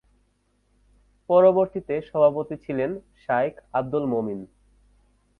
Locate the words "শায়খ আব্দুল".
3.19-4.03